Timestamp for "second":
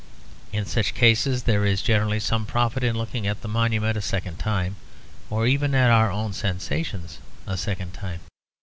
4.01-4.39, 7.55-7.93